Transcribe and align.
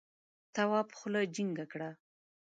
تواب 0.53 0.87
خوله 0.97 1.21
جینگه 1.35 1.65
کړه. 1.71 1.89